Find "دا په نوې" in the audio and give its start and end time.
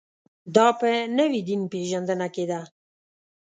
0.55-1.41